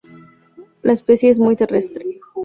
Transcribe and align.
La 0.81 0.93
especie 0.93 1.29
es 1.29 1.37
muy 1.37 1.55
terrestre. 1.55 2.19